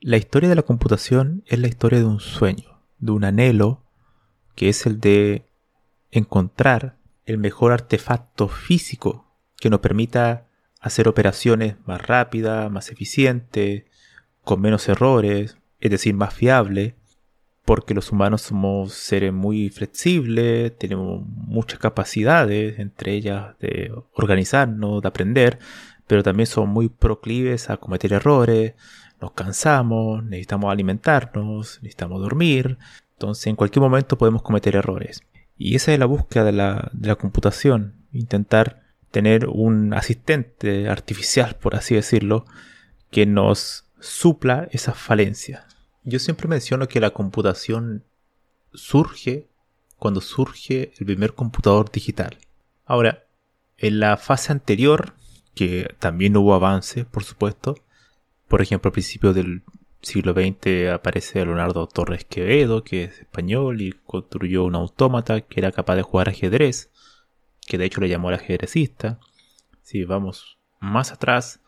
[0.00, 3.82] La historia de la computación es la historia de un sueño, de un anhelo,
[4.54, 5.46] que es el de
[6.10, 9.26] encontrar el mejor artefacto físico
[9.56, 10.48] que nos permita
[10.80, 13.84] hacer operaciones más rápidas, más eficientes,
[14.42, 16.94] con menos errores, es decir, más fiable,
[17.64, 25.08] porque los humanos somos seres muy flexibles, tenemos muchas capacidades, entre ellas de organizarnos, de
[25.08, 25.58] aprender,
[26.06, 28.74] pero también somos muy proclives a cometer errores,
[29.20, 32.78] nos cansamos, necesitamos alimentarnos, necesitamos dormir,
[33.12, 35.22] entonces en cualquier momento podemos cometer errores.
[35.56, 41.56] Y esa es la búsqueda de la, de la computación, intentar tener un asistente artificial,
[41.56, 42.44] por así decirlo,
[43.10, 45.64] que nos supla esas falencias.
[46.04, 48.04] Yo siempre menciono que la computación
[48.74, 49.48] surge
[49.96, 52.36] cuando surge el primer computador digital.
[52.84, 53.24] Ahora,
[53.78, 55.14] en la fase anterior,
[55.54, 57.76] que también hubo avances, por supuesto,
[58.48, 59.62] por ejemplo, a principios del
[60.02, 65.72] siglo XX aparece Leonardo Torres Quevedo, que es español y construyó un autómata que era
[65.72, 66.90] capaz de jugar ajedrez,
[67.66, 69.18] que de hecho le llamó el ajedrecista.
[69.82, 71.60] Si vamos más atrás,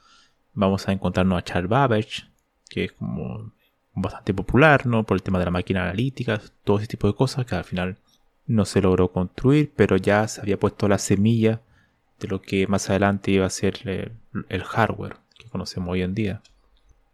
[0.52, 2.28] vamos a encontrarnos a Charles Babbage,
[2.68, 3.52] que es como
[3.92, 5.04] bastante popular, ¿no?
[5.04, 7.98] Por el tema de la máquina analítica, todo ese tipo de cosas que al final
[8.46, 11.60] no se logró construir, pero ya se había puesto la semilla
[12.20, 14.12] de lo que más adelante iba a ser
[14.48, 16.42] el hardware que conocemos hoy en día.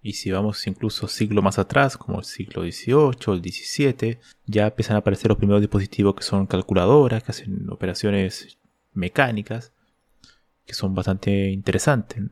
[0.04, 4.96] Y si vamos incluso siglo más atrás, como el siglo XVIII, el XVII, ya empiezan
[4.96, 8.58] a aparecer los primeros dispositivos que son calculadoras, que hacen operaciones
[8.92, 9.72] mecánicas,
[10.66, 12.22] que son bastante interesantes.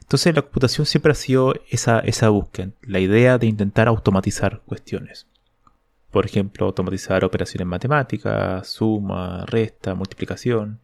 [0.00, 5.26] Entonces la computación siempre ha sido esa, esa búsqueda, la idea de intentar automatizar cuestiones.
[6.12, 10.78] Por ejemplo, automatizar operaciones matemáticas, suma, resta, multiplicación.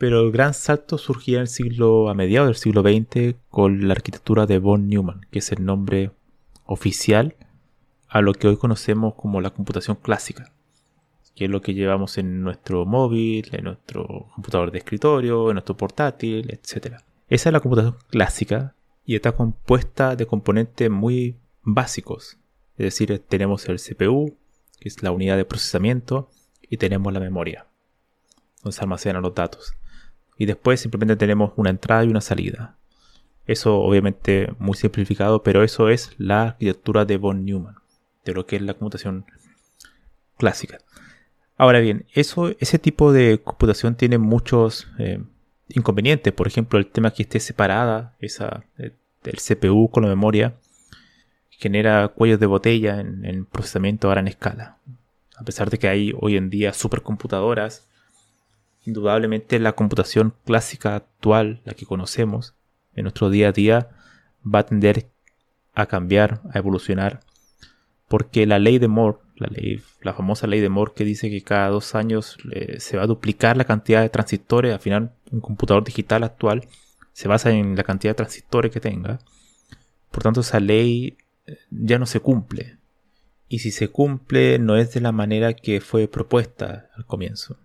[0.00, 3.92] Pero el gran salto surgía en el siglo, a mediados del siglo XX con la
[3.92, 6.10] arquitectura de von Neumann, que es el nombre
[6.64, 7.36] oficial
[8.08, 10.54] a lo que hoy conocemos como la computación clásica,
[11.34, 15.76] que es lo que llevamos en nuestro móvil, en nuestro computador de escritorio, en nuestro
[15.76, 16.94] portátil, etc.
[17.28, 18.74] Esa es la computación clásica
[19.04, 22.38] y está compuesta de componentes muy básicos.
[22.78, 24.34] Es decir, tenemos el CPU,
[24.78, 26.30] que es la unidad de procesamiento,
[26.62, 27.66] y tenemos la memoria,
[28.62, 29.74] donde se almacenan los datos
[30.40, 32.74] y después simplemente tenemos una entrada y una salida.
[33.46, 37.74] Eso obviamente muy simplificado, pero eso es la arquitectura de von Neumann,
[38.24, 39.26] de lo que es la computación
[40.38, 40.78] clásica.
[41.58, 45.22] Ahora bien, eso, ese tipo de computación tiene muchos eh,
[45.68, 46.32] inconvenientes.
[46.32, 50.54] Por ejemplo, el tema que esté separada esa, eh, el CPU con la memoria
[51.50, 54.78] genera cuellos de botella en, en procesamiento a gran escala.
[55.36, 57.89] A pesar de que hay hoy en día supercomputadoras
[58.84, 62.54] indudablemente la computación clásica actual, la que conocemos
[62.94, 63.88] en nuestro día a día,
[64.42, 65.10] va a tender
[65.74, 67.20] a cambiar, a evolucionar,
[68.08, 69.18] porque la ley de Moore,
[70.00, 73.06] la, famosa ley de Moore que dice que cada dos años eh, se va a
[73.06, 76.66] duplicar la cantidad de transistores, al final un computador digital actual
[77.12, 79.20] se basa en la cantidad de transistores que tenga,
[80.10, 81.16] por tanto esa ley
[81.46, 82.78] eh, ya no se cumple,
[83.48, 87.58] y si se cumple no es de la manera que fue propuesta al comienzo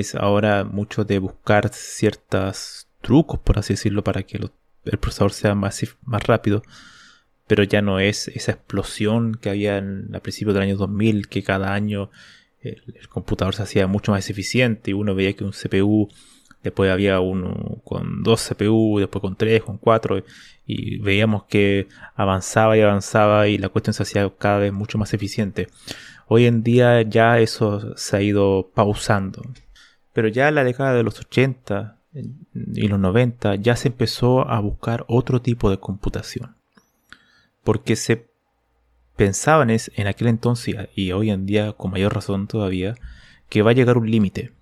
[0.00, 4.38] es ahora mucho de buscar ciertos trucos, por así decirlo, para que
[4.84, 6.62] el procesador sea más, más rápido.
[7.46, 11.74] Pero ya no es esa explosión que había a principios del año 2000, que cada
[11.74, 12.10] año
[12.62, 16.08] el, computador se hacía mucho más eficiente y uno veía que un CPU,
[16.62, 20.24] después había uno con dos CPU, después con tres, con cuatro,
[20.66, 25.12] y veíamos que avanzaba y avanzaba y la cuestión se hacía cada vez mucho más
[25.12, 25.68] eficiente.
[26.28, 29.42] Hoy en día ya eso se ha ido pausando.
[30.12, 34.60] Pero ya en la década de los 80 y los 90 ya se empezó a
[34.60, 36.56] buscar otro tipo de computación.
[37.64, 38.28] porque se
[39.16, 42.96] pensaban en aquel entonces y hoy en día con mayor razón todavía
[43.48, 44.52] que va a llegar un límite,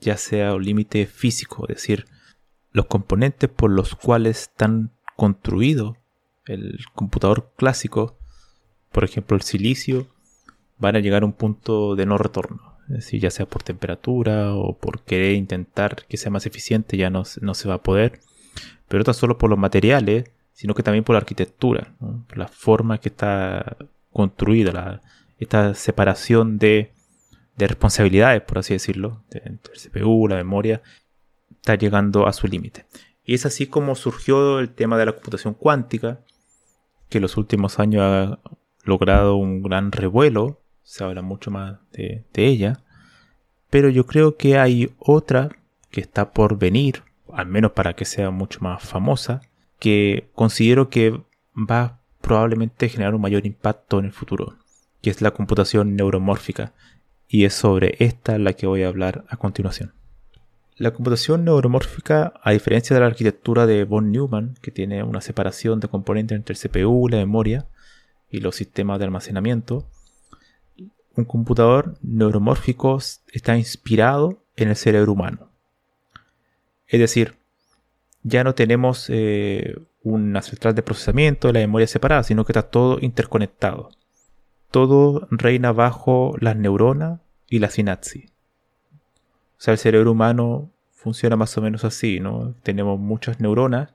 [0.00, 2.06] ya sea un límite físico, es decir,
[2.72, 5.96] los componentes por los cuales están construidos
[6.46, 8.16] el computador clásico,
[8.92, 10.08] por ejemplo el silicio,
[10.78, 12.69] van a llegar a un punto de no retorno.
[12.90, 17.22] Decir, ya sea por temperatura o por querer intentar que sea más eficiente, ya no,
[17.40, 18.20] no se va a poder.
[18.88, 22.98] Pero no solo por los materiales, sino que también por la arquitectura, por la forma
[22.98, 23.76] que está
[24.12, 25.00] construida,
[25.38, 26.92] esta separación de,
[27.56, 30.82] responsabilidades, por así decirlo, entre el CPU, la memoria,
[31.50, 32.84] está llegando a su límite.
[33.24, 36.20] Y es así como surgió el tema de la computación cuántica,
[37.08, 38.38] que en los últimos años ha
[38.84, 42.80] logrado un gran revuelo, se habla mucho más de, ella,
[43.70, 45.50] pero yo creo que hay otra
[45.90, 49.42] que está por venir, al menos para que sea mucho más famosa,
[49.78, 51.20] que considero que
[51.54, 54.56] va probablemente a generar un mayor impacto en el futuro,
[55.00, 56.72] que es la computación neuromórfica,
[57.28, 59.94] y es sobre esta la que voy a hablar a continuación.
[60.76, 65.78] La computación neuromórfica, a diferencia de la arquitectura de von Neumann, que tiene una separación
[65.78, 67.66] de componentes entre el CPU, la memoria
[68.30, 69.86] y los sistemas de almacenamiento,
[71.16, 72.98] un computador neuromórfico
[73.32, 75.50] está inspirado en el cerebro humano.
[76.86, 77.36] Es decir,
[78.22, 82.98] ya no tenemos eh, una central de procesamiento la memoria separada, sino que está todo
[83.00, 83.90] interconectado.
[84.70, 88.30] Todo reina bajo las neuronas y la sinapsis.
[89.58, 92.54] O sea, el cerebro humano funciona más o menos así, ¿no?
[92.62, 93.90] Tenemos muchas neuronas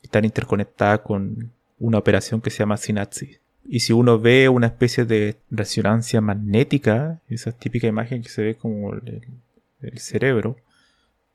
[0.00, 3.40] que están interconectadas con una operación que se llama sinapsis.
[3.70, 8.56] Y si uno ve una especie de resonancia magnética, esa típica imagen que se ve
[8.56, 10.56] como el cerebro,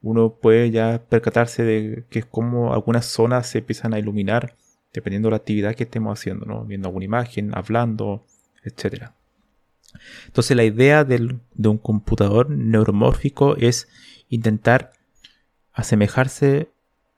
[0.02, 4.56] uno puede ya percatarse de que es como algunas zonas se empiezan a iluminar
[4.94, 6.66] dependiendo de la actividad que estemos haciendo, ¿no?
[6.66, 8.26] viendo alguna imagen, hablando,
[8.64, 9.12] etc.
[10.28, 13.88] Entonces la idea de un computador neuromórfico es
[14.30, 14.94] intentar
[15.72, 16.70] asemejarse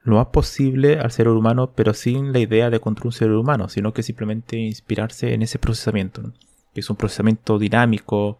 [0.06, 3.70] lo más posible al cerebro humano, pero sin la idea de construir un cerebro humano,
[3.70, 6.32] sino que simplemente inspirarse en ese procesamiento,
[6.74, 8.40] que es un procesamiento dinámico,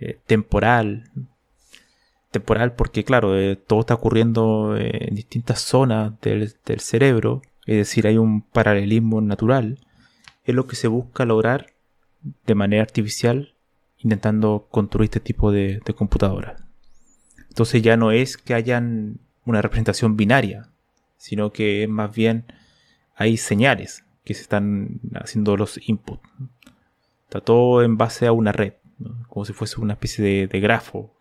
[0.00, 1.04] eh, temporal,
[2.32, 8.18] temporal porque, claro, eh, todo está ocurriendo en distintas zonas del, cerebro, es decir, hay
[8.18, 9.78] un paralelismo natural,
[10.44, 11.66] es lo que se busca lograr
[12.46, 13.54] de manera artificial
[13.98, 16.64] intentando construir este tipo de, de computadoras.
[17.48, 20.68] Entonces ya no es que hayan una representación binaria,
[21.16, 22.44] sino que más bien
[23.14, 26.28] hay señales que se están haciendo los inputs.
[27.24, 28.74] Está todo en base a una red,
[29.28, 31.16] como si fuese una especie de grafo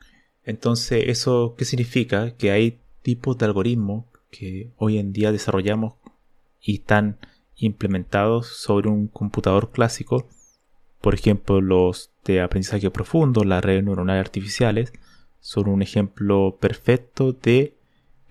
[0.45, 2.35] entonces, ¿eso qué significa?
[2.37, 5.95] Que hay tipos de algoritmos que hoy en día desarrollamos
[6.61, 7.17] y están
[7.55, 10.27] implementados sobre un computador clásico.
[11.01, 14.93] Por ejemplo, los de aprendizaje profundo, las redes neuronales artificiales,
[15.39, 17.74] son un ejemplo perfecto de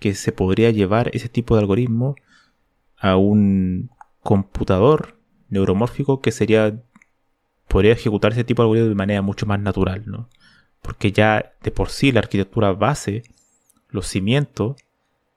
[0.05, 2.15] que se podría llevar ese tipo de algoritmo
[2.95, 3.89] a un
[4.21, 5.17] computador
[5.49, 6.79] neuromórfico que sería
[7.67, 10.29] podría ejecutar ese tipo de algoritmo de manera mucho más natural, ¿no?
[10.83, 13.23] porque ya de por sí la arquitectura base,
[13.89, 14.75] los cimientos,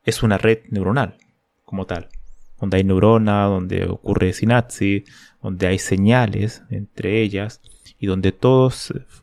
[0.04, 1.16] es una red neuronal
[1.64, 2.10] como tal,
[2.60, 5.04] donde hay neuronas, donde ocurre sinapsis,
[5.42, 7.62] donde hay señales entre ellas
[7.98, 8.70] y donde todo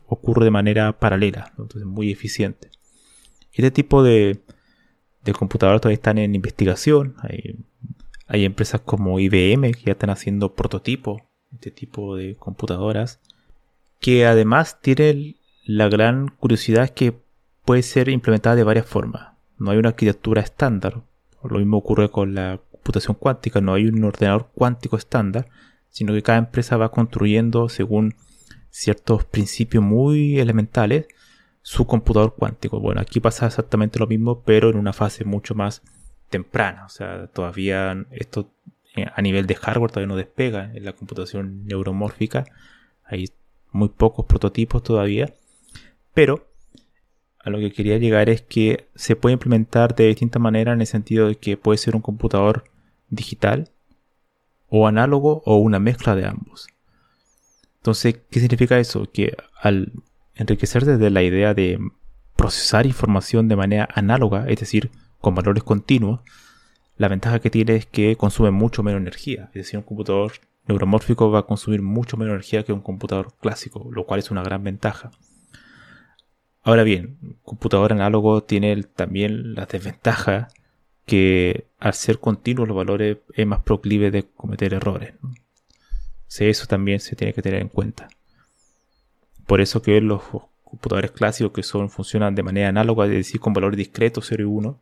[0.06, 2.68] ocurre de manera paralela, entonces muy eficiente.
[3.52, 4.40] Este tipo de,
[5.26, 7.58] de computadoras todavía están en investigación, hay,
[8.26, 13.20] hay empresas como IBM que ya están haciendo prototipos de este tipo de computadoras
[14.00, 17.14] que además tienen la gran curiosidad que
[17.64, 19.32] puede ser implementada de varias formas.
[19.58, 21.02] No hay una arquitectura estándar.
[21.42, 23.60] Lo mismo ocurre con la computación cuántica.
[23.60, 25.48] No hay un ordenador cuántico estándar,
[25.90, 28.14] sino que cada empresa va construyendo según
[28.70, 31.06] ciertos principios muy elementales
[31.66, 32.78] su computador cuántico.
[32.78, 35.82] Bueno, aquí pasa exactamente lo mismo, pero en una fase mucho más
[36.30, 36.84] temprana.
[36.86, 38.52] O sea, todavía esto
[38.94, 42.44] eh, a nivel de hardware todavía no despega en la computación neuromórfica.
[43.04, 43.32] Hay
[43.72, 45.34] muy pocos prototipos todavía.
[46.14, 46.46] Pero
[47.40, 50.86] a lo que quería llegar es que se puede implementar de distinta manera en el
[50.86, 52.70] sentido de que puede ser un computador
[53.08, 53.70] digital
[54.68, 56.68] o análogo o una mezcla de ambos.
[57.78, 59.10] Entonces, ¿qué significa eso?
[59.12, 59.92] Que al
[60.36, 61.78] enriquecer desde la idea de
[62.36, 64.90] procesar información de manera análoga, es decir,
[65.20, 66.20] con valores continuos,
[66.96, 69.46] la ventaja que tiene es que consume mucho menos energía.
[69.48, 70.32] Es decir, un computador
[70.66, 74.42] neuromórfico va a consumir mucho menos energía que un computador clásico, lo cual es una
[74.42, 75.10] gran ventaja.
[76.62, 80.48] Ahora bien, computador análogo tiene también la desventaja
[81.04, 85.14] que al ser continuos los valores es más proclive de cometer errores.
[86.38, 88.08] eso también se tiene que tener en cuenta.
[89.46, 90.22] Por eso que los
[90.64, 94.46] computadores clásicos que son, funcionan de manera análoga, es decir, con valores discretos 0 y
[94.46, 94.80] 1,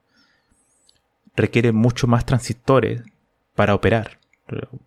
[1.36, 3.02] requieren mucho más transistores
[3.54, 4.18] para operar,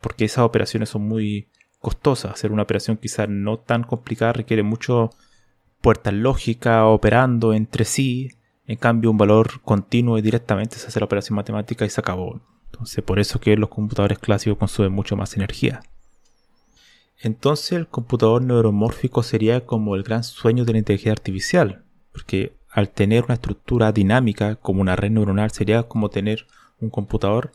[0.02, 1.48] porque esas operaciones son muy
[1.80, 2.34] costosas.
[2.34, 5.12] Hacer una operación quizás no tan complicada requiere mucho
[5.82, 8.32] puertas lógicas operando entre sí.
[8.66, 12.42] En cambio, un valor continuo y directamente se hace la operación matemática y se acabó.
[12.72, 15.82] Entonces, por eso que los computadores clásicos consumen mucho más energía.
[17.20, 22.90] Entonces, el computador neuromórfico sería como el gran sueño de la inteligencia artificial, porque al
[22.90, 26.46] tener una estructura dinámica como una red neuronal sería como tener
[26.80, 27.52] un computador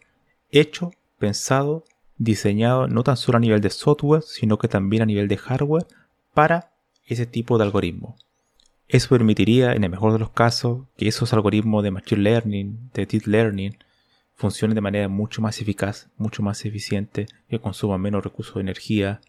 [0.50, 1.84] hecho, pensado,
[2.18, 5.86] diseñado no tan solo a nivel de software, sino que también a nivel de hardware
[6.34, 6.72] para
[7.06, 8.16] ese tipo de algoritmo.
[8.88, 13.06] Eso permitiría, en el mejor de los casos, que esos algoritmos de Machine Learning, de
[13.06, 13.78] Deep Learning,
[14.34, 19.20] funcionen de manera mucho más eficaz, mucho más eficiente, que consuman menos recursos de energía,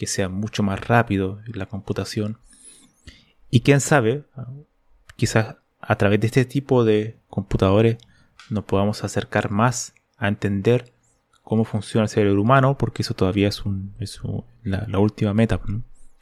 [0.00, 2.38] que sea mucho más rápido la computación.
[3.50, 4.24] Y quién sabe,
[5.16, 7.98] quizás a través de este tipo de computadores
[8.48, 10.90] nos podamos acercar más a entender
[11.42, 13.92] cómo funciona el cerebro humano, porque eso todavía es, un,
[14.62, 15.60] la, última meta,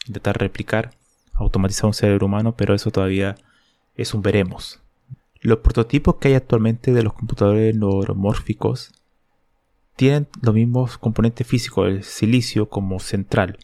[0.08, 0.90] intentar replicar,
[1.35, 3.37] automatizar un cerebro humano, pero eso todavía
[3.94, 4.80] es un veremos.
[5.40, 8.90] Los prototipos que hay actualmente de los computadores neuromórficos
[9.94, 13.56] tienen los mismos componentes físicos, el silicio como central,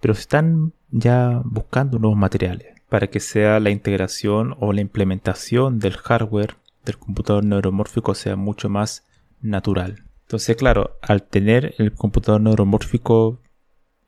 [0.00, 5.78] pero se están ya buscando nuevos materiales para que sea la integración o la implementación
[5.78, 9.04] del hardware del computador neuromórfico sea mucho más
[9.40, 10.04] natural.
[10.22, 13.40] Entonces, claro, al tener el computador neuromórfico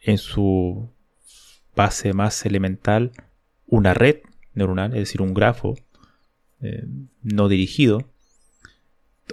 [0.01, 0.91] en su
[1.75, 3.13] base más elemental
[3.67, 4.19] una red
[4.55, 5.77] neuronal, es decir, un grafo
[6.61, 6.85] eh,
[7.23, 8.05] no dirigido,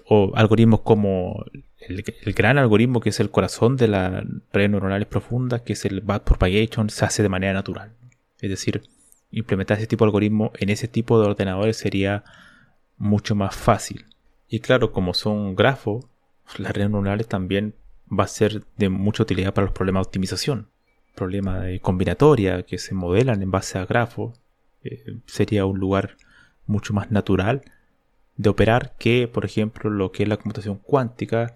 [0.07, 1.45] o algoritmos como
[1.88, 6.01] el, gran algoritmo que es el corazón de las redes neuronales profundas, que es el
[6.01, 7.94] backpropagation, se hace de manera natural.
[8.39, 8.84] Es decir,
[9.32, 12.24] implementar ese tipo de algoritmo en ese tipo de ordenadores sería
[12.98, 14.06] mucho más fácil.
[14.48, 16.06] Y claro, como son grafos,
[16.58, 17.75] las redes neuronales también
[18.08, 20.70] va a ser de mucha utilidad para los problemas de optimización.
[21.15, 24.39] Problemas de combinatoria que se modelan en base a grafos.
[24.84, 26.18] Eh, sería un lugar
[26.68, 27.63] mucho más natural
[28.38, 31.56] de operar que, por ejemplo, lo que es la computación cuántica,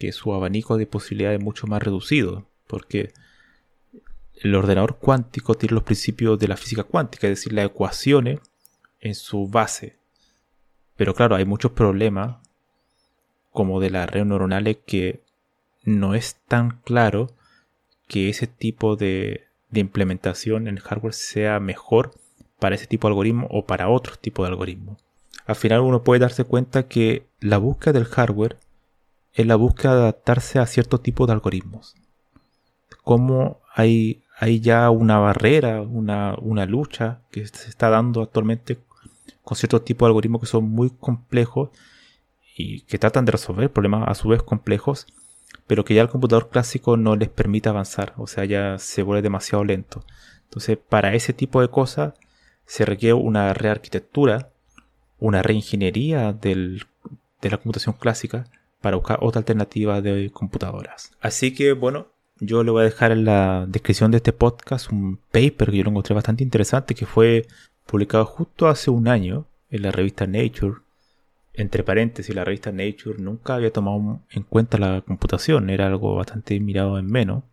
[0.00, 3.12] que su abanico de posibilidades es mucho más reducido, porque
[4.34, 8.40] el ordenador cuántico tiene los principios de la física cuántica, es decir, las ecuaciones
[9.00, 9.98] en su base.
[10.96, 12.38] Pero claro, hay muchos problemas,
[13.52, 15.20] como de las redes neuronales, que
[15.84, 17.28] no es tan claro
[18.08, 22.12] que ese tipo de, implementación en el hardware sea mejor
[22.58, 24.96] para ese tipo de algoritmo o para otro tipo de algoritmo.
[25.46, 28.56] Al final uno puede darse cuenta que la búsqueda del hardware
[29.34, 31.94] es la búsqueda de adaptarse a cierto tipo de algoritmos.
[33.02, 36.34] Como hay hay ya una barrera, una,
[36.64, 38.78] lucha que se está dando actualmente
[39.42, 41.68] con ciertos tipos de algoritmos que son muy complejos
[42.56, 45.06] y que tratan de resolver problemas a su vez complejos,
[45.66, 49.20] pero que ya el computador clásico no les permite avanzar, o sea, ya se vuelve
[49.20, 50.06] demasiado lento.
[50.44, 52.14] Entonces, para ese tipo de cosas
[52.64, 54.48] se requiere una rearquitectura,
[55.18, 56.80] una reingeniería de
[57.42, 58.46] la computación clásica
[58.80, 61.12] para buscar otra alternativa de computadoras.
[61.20, 62.08] Así que, bueno,
[62.38, 65.84] yo le voy a dejar en la descripción de este podcast un paper que yo
[65.84, 67.46] lo encontré bastante interesante que fue
[67.86, 70.76] publicado justo hace un año en la revista Nature.
[71.52, 76.58] Entre paréntesis, la revista Nature nunca había tomado en cuenta la computación, era algo bastante
[76.60, 77.44] mirado en menos.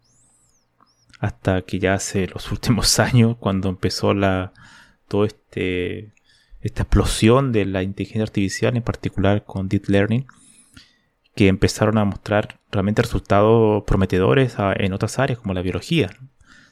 [1.19, 4.53] Hasta que ya hace los últimos años, cuando empezó la
[5.07, 6.13] todo este
[6.61, 10.25] esta explosión de la inteligencia artificial, en particular con deep learning,
[11.37, 16.09] que empezaron a mostrar realmente resultados prometedores en otras áreas como la biología.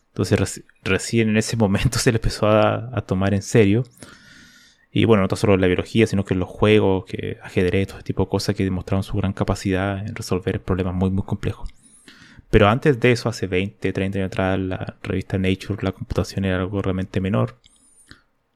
[0.08, 3.84] Entonces recién en ese momento se le empezó a, tomar en serio.
[4.92, 8.24] Y bueno, no solo la biología, sino que los juegos, que ajedrez, todo ese tipo
[8.24, 11.70] de cosas que demostraron su gran capacidad en resolver problemas muy, muy complejos.
[12.50, 16.58] Pero antes de eso, hace 20, 30 años atrás, la revista Nature, la computación era
[16.58, 17.60] algo realmente menor.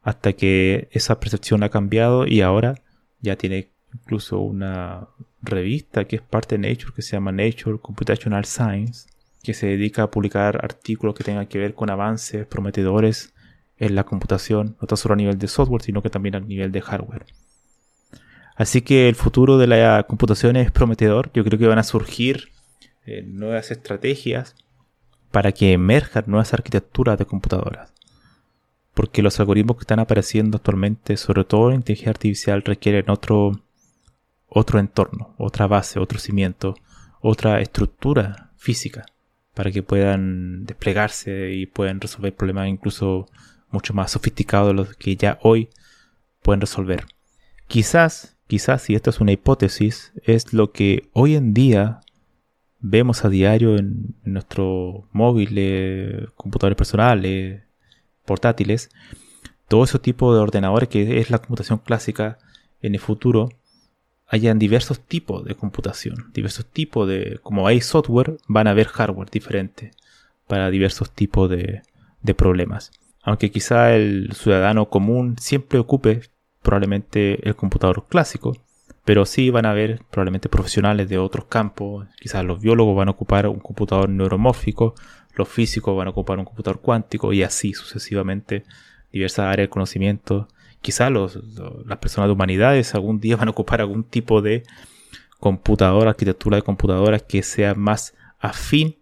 [0.02, 2.76] Hasta que esa percepción ha cambiado y ahora
[3.22, 5.08] ya tiene incluso una
[5.42, 9.10] revista que es parte de Nature que se llama Nature Computational Science,
[9.44, 13.34] que se dedica a publicar artículos que tengan que ver con avances prometedores
[13.78, 16.82] en la computación, no solo a nivel de software, sino que también a nivel de
[16.82, 17.26] hardware.
[18.56, 21.32] Así que el futuro de la computación es prometedor.
[21.34, 22.50] Yo creo que van a surgir
[23.06, 24.56] eh, nuevas estrategias
[25.32, 27.94] para que emerjan nuevas arquitecturas de computadoras.
[28.94, 33.62] Porque los algoritmos que están apareciendo actualmente, sobre todo en inteligencia artificial, requieren otro
[34.50, 36.76] otro entorno, otra base, otro cimiento,
[37.22, 39.06] otra estructura física
[39.54, 43.28] para que puedan desplegarse y puedan resolver problemas incluso
[43.72, 45.70] mucho más sofisticados de los que ya hoy
[46.42, 47.06] pueden resolver.
[47.68, 52.02] Quizás, quizás, y esto es una hipótesis, es lo que hoy en día
[52.80, 57.64] vemos a diario en, nuestros móviles, computadores personales,
[58.26, 58.90] portátiles,
[59.68, 62.38] todo ese tipo de ordenadores que es la computación clásica
[62.82, 63.50] en el futuro,
[64.30, 69.30] hayan diversos tipos de computación, diversos tipos de, como hay software, van a haber hardware
[69.30, 69.92] diferente
[70.48, 71.82] para diversos tipos de,
[72.22, 72.92] de problemas.
[73.24, 76.22] Aunque quizá el ciudadano común siempre ocupe
[76.62, 78.56] probablemente el computador clásico,
[79.04, 83.12] pero sí van a haber probablemente profesionales de otros campos, quizás los biólogos van a
[83.12, 84.94] ocupar un computador neuromórfico,
[85.36, 88.66] los físicos van a ocupar un computador cuántico y así sucesivamente
[89.12, 90.48] diversas áreas de conocimiento.
[90.82, 94.64] Quizás las personas de humanidades algún día van a ocupar algún tipo de
[95.40, 98.98] computadora, arquitectura de computadoras que sea más afín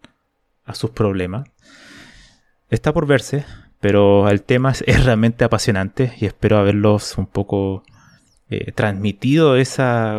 [0.65, 1.49] a sus problemas.
[2.69, 3.45] Está por verse,
[3.79, 7.83] pero el tema es realmente apasionante y espero haberlos un poco
[8.49, 10.15] eh, transmitido esa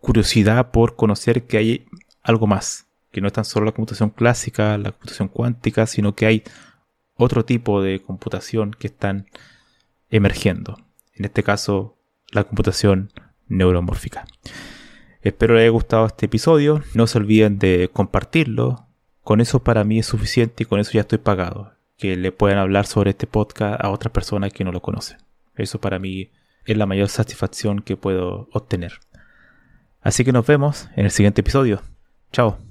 [0.00, 1.86] curiosidad por conocer que hay
[2.22, 6.26] algo más, que no es tan solo la computación clásica, la computación cuántica, sino que
[6.26, 6.42] hay
[7.14, 9.26] otro tipo de computación que están
[10.10, 10.78] emergiendo.
[11.18, 11.98] En este caso,
[12.30, 13.12] la computación
[13.48, 14.24] neuromórfica.
[15.22, 16.82] Espero les haya gustado este episodio.
[16.94, 18.86] No se olviden de compartirlo.
[19.22, 21.72] Con eso para mí es suficiente y con eso ya estoy pagado.
[21.96, 25.18] Que le puedan hablar sobre este podcast a otras personas que no lo conocen.
[25.56, 26.30] Eso para mí
[26.64, 28.92] es la mayor satisfacción que puedo obtener.
[30.00, 31.82] Así que nos vemos en el siguiente episodio.
[32.32, 32.67] Chao.